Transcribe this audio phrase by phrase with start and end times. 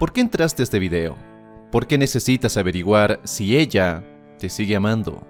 [0.00, 1.14] ¿Por qué entraste a este video?
[1.70, 4.02] ¿Por qué necesitas averiguar si ella
[4.38, 5.26] te sigue amando?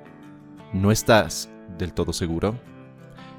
[0.73, 2.57] ¿No estás del todo seguro?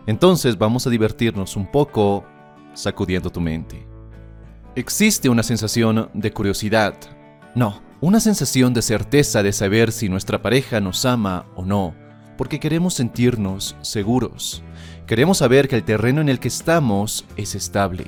[0.07, 2.25] Entonces vamos a divertirnos un poco
[2.73, 3.87] sacudiendo tu mente.
[4.75, 6.95] Existe una sensación de curiosidad.
[7.55, 11.95] No, una sensación de certeza de saber si nuestra pareja nos ama o no,
[12.37, 14.63] porque queremos sentirnos seguros.
[15.07, 18.07] Queremos saber que el terreno en el que estamos es estable.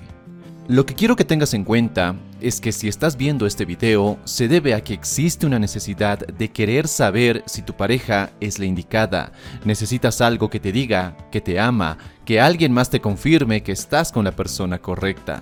[0.68, 4.50] Lo que quiero que tengas en cuenta es que si estás viendo este video se
[4.50, 9.31] debe a que existe una necesidad de querer saber si tu pareja es la indicada.
[9.63, 14.12] Necesitas algo que te diga que te ama, que alguien más te confirme que estás
[14.12, 15.41] con la persona correcta.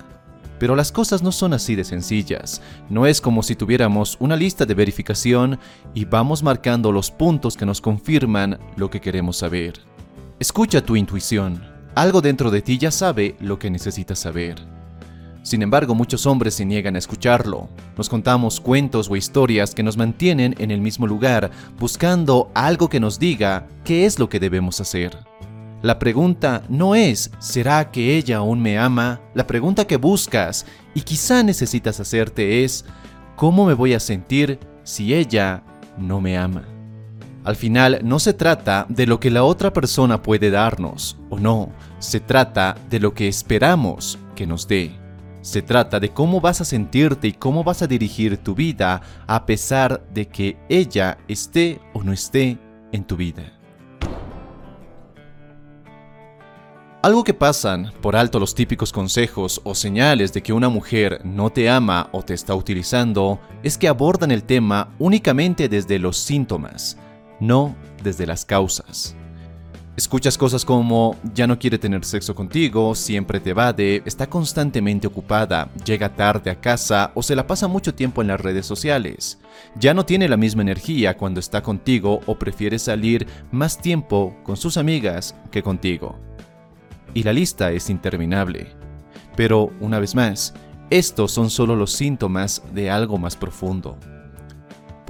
[0.59, 2.61] Pero las cosas no son así de sencillas.
[2.87, 5.59] No es como si tuviéramos una lista de verificación
[5.95, 9.73] y vamos marcando los puntos que nos confirman lo que queremos saber.
[10.39, 11.63] Escucha tu intuición.
[11.95, 14.80] Algo dentro de ti ya sabe lo que necesitas saber.
[15.43, 17.67] Sin embargo, muchos hombres se niegan a escucharlo.
[17.97, 22.99] Nos contamos cuentos o historias que nos mantienen en el mismo lugar, buscando algo que
[22.99, 25.17] nos diga qué es lo que debemos hacer.
[25.81, 29.19] La pregunta no es ¿será que ella aún me ama?
[29.33, 32.85] La pregunta que buscas y quizá necesitas hacerte es
[33.35, 35.63] ¿cómo me voy a sentir si ella
[35.97, 36.65] no me ama?
[37.43, 41.69] Al final no se trata de lo que la otra persona puede darnos o no,
[41.97, 45.00] se trata de lo que esperamos que nos dé.
[45.41, 49.45] Se trata de cómo vas a sentirte y cómo vas a dirigir tu vida a
[49.45, 52.59] pesar de que ella esté o no esté
[52.91, 53.51] en tu vida.
[57.03, 61.49] Algo que pasan por alto los típicos consejos o señales de que una mujer no
[61.49, 66.99] te ama o te está utilizando es que abordan el tema únicamente desde los síntomas,
[67.39, 69.15] no desde las causas.
[69.97, 75.69] Escuchas cosas como ya no quiere tener sexo contigo, siempre te evade, está constantemente ocupada,
[75.83, 79.37] llega tarde a casa o se la pasa mucho tiempo en las redes sociales.
[79.75, 84.55] Ya no tiene la misma energía cuando está contigo o prefiere salir más tiempo con
[84.55, 86.17] sus amigas que contigo.
[87.13, 88.67] Y la lista es interminable.
[89.35, 90.53] Pero, una vez más,
[90.89, 93.97] estos son solo los síntomas de algo más profundo.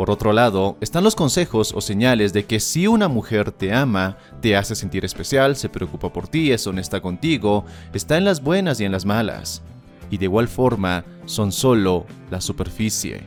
[0.01, 4.17] Por otro lado, están los consejos o señales de que si una mujer te ama,
[4.41, 8.81] te hace sentir especial, se preocupa por ti, es honesta contigo, está en las buenas
[8.81, 9.61] y en las malas.
[10.09, 13.21] Y de igual forma, son solo la superficie.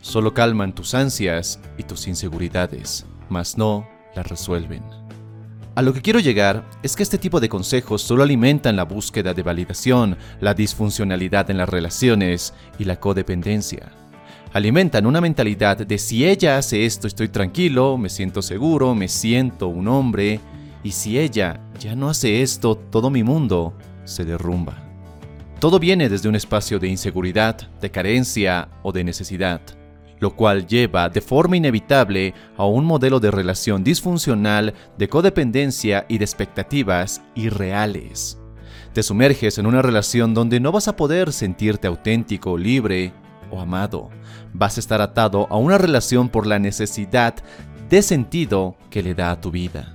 [0.00, 3.86] Solo calman tus ansias y tus inseguridades, mas no
[4.16, 4.82] las resuelven.
[5.74, 9.34] A lo que quiero llegar es que este tipo de consejos solo alimentan la búsqueda
[9.34, 13.92] de validación, la disfuncionalidad en las relaciones y la codependencia
[14.52, 19.68] alimentan una mentalidad de si ella hace esto estoy tranquilo, me siento seguro, me siento
[19.68, 20.40] un hombre,
[20.82, 24.84] y si ella ya no hace esto, todo mi mundo se derrumba.
[25.60, 29.60] Todo viene desde un espacio de inseguridad, de carencia o de necesidad,
[30.20, 36.18] lo cual lleva de forma inevitable a un modelo de relación disfuncional, de codependencia y
[36.18, 38.38] de expectativas irreales.
[38.92, 43.12] Te sumerges en una relación donde no vas a poder sentirte auténtico, libre
[43.50, 44.10] o amado.
[44.52, 47.34] Vas a estar atado a una relación por la necesidad
[47.88, 49.94] de sentido que le da a tu vida.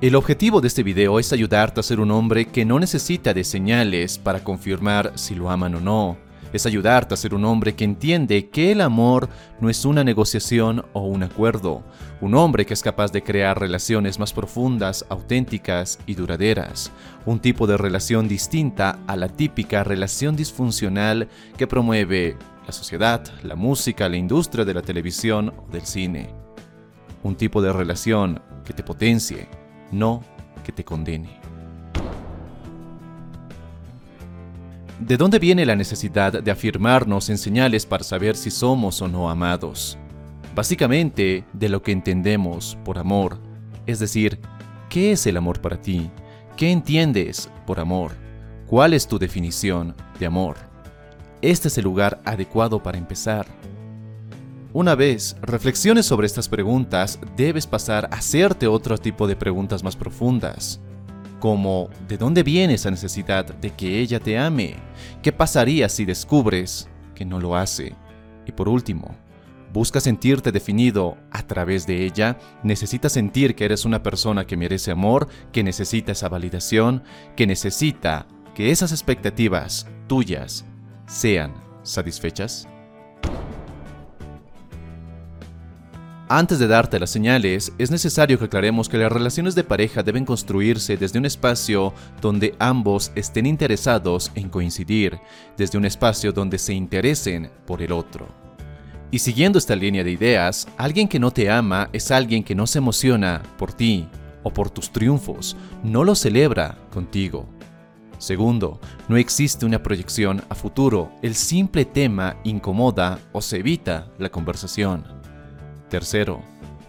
[0.00, 3.44] El objetivo de este video es ayudarte a ser un hombre que no necesita de
[3.44, 6.18] señales para confirmar si lo aman o no.
[6.52, 9.28] Es ayudarte a ser un hombre que entiende que el amor
[9.60, 11.82] no es una negociación o un acuerdo.
[12.20, 16.92] Un hombre que es capaz de crear relaciones más profundas, auténticas y duraderas.
[17.26, 22.36] Un tipo de relación distinta a la típica relación disfuncional que promueve
[22.66, 26.34] la sociedad, la música, la industria de la televisión o del cine.
[27.22, 29.48] Un tipo de relación que te potencie,
[29.92, 30.22] no
[30.64, 31.40] que te condene.
[34.98, 39.28] ¿De dónde viene la necesidad de afirmarnos en señales para saber si somos o no
[39.28, 39.98] amados?
[40.54, 43.38] Básicamente, de lo que entendemos por amor,
[43.86, 44.40] es decir,
[44.88, 46.10] ¿qué es el amor para ti?
[46.56, 48.12] ¿Qué entiendes por amor?
[48.66, 50.73] ¿Cuál es tu definición de amor?
[51.50, 53.46] Este es el lugar adecuado para empezar.
[54.72, 59.94] Una vez reflexiones sobre estas preguntas, debes pasar a hacerte otro tipo de preguntas más
[59.94, 60.80] profundas,
[61.40, 64.76] como ¿de dónde viene esa necesidad de que ella te ame?
[65.22, 67.94] ¿Qué pasaría si descubres que no lo hace?
[68.46, 69.14] Y por último,
[69.70, 72.38] ¿buscas sentirte definido a través de ella?
[72.62, 77.02] ¿Necesitas sentir que eres una persona que merece amor, que necesita esa validación,
[77.36, 80.64] que necesita que esas expectativas tuyas
[81.06, 81.52] sean
[81.82, 82.68] satisfechas?
[86.28, 90.24] Antes de darte las señales, es necesario que aclaremos que las relaciones de pareja deben
[90.24, 91.92] construirse desde un espacio
[92.22, 95.18] donde ambos estén interesados en coincidir,
[95.58, 98.26] desde un espacio donde se interesen por el otro.
[99.10, 102.66] Y siguiendo esta línea de ideas, alguien que no te ama es alguien que no
[102.66, 104.08] se emociona por ti
[104.42, 107.46] o por tus triunfos, no lo celebra contigo.
[108.24, 114.30] Segundo, no existe una proyección a futuro, el simple tema incomoda o se evita la
[114.30, 115.04] conversación.
[115.90, 116.40] Tercero,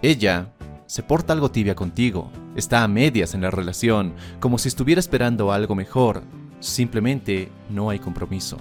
[0.02, 0.54] ella
[0.86, 5.52] se porta algo tibia contigo, está a medias en la relación, como si estuviera esperando
[5.52, 6.24] algo mejor,
[6.62, 8.56] simplemente no hay compromiso.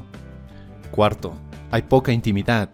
[0.91, 1.33] Cuarto,
[1.71, 2.71] hay poca intimidad,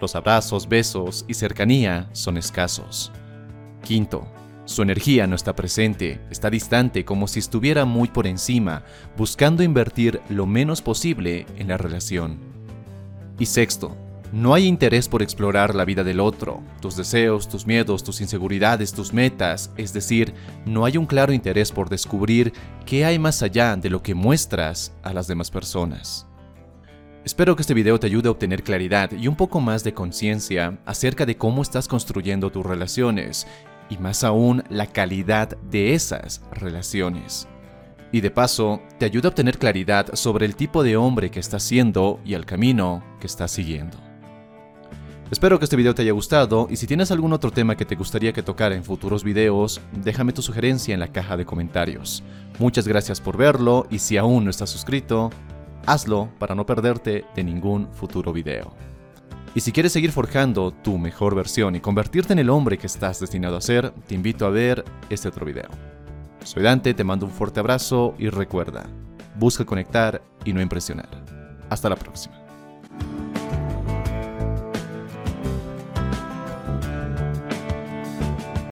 [0.00, 3.10] los abrazos, besos y cercanía son escasos.
[3.82, 4.28] Quinto,
[4.70, 8.84] su energía no está presente, está distante como si estuviera muy por encima,
[9.16, 12.38] buscando invertir lo menos posible en la relación.
[13.38, 13.96] Y sexto,
[14.32, 18.92] no hay interés por explorar la vida del otro, tus deseos, tus miedos, tus inseguridades,
[18.92, 20.34] tus metas, es decir,
[20.66, 22.52] no hay un claro interés por descubrir
[22.86, 26.28] qué hay más allá de lo que muestras a las demás personas.
[27.24, 30.78] Espero que este video te ayude a obtener claridad y un poco más de conciencia
[30.86, 33.48] acerca de cómo estás construyendo tus relaciones
[33.90, 37.48] y más aún la calidad de esas relaciones.
[38.12, 41.62] Y de paso, te ayuda a obtener claridad sobre el tipo de hombre que estás
[41.62, 43.98] siendo y el camino que estás siguiendo.
[45.30, 47.94] Espero que este video te haya gustado y si tienes algún otro tema que te
[47.94, 52.24] gustaría que tocara en futuros videos, déjame tu sugerencia en la caja de comentarios.
[52.58, 55.30] Muchas gracias por verlo y si aún no estás suscrito,
[55.86, 58.89] hazlo para no perderte de ningún futuro video.
[59.54, 63.18] Y si quieres seguir forjando tu mejor versión y convertirte en el hombre que estás
[63.18, 65.68] destinado a ser, te invito a ver este otro video.
[66.44, 68.86] Soy Dante, te mando un fuerte abrazo y recuerda,
[69.36, 71.08] busca conectar y no impresionar.
[71.68, 72.39] Hasta la próxima.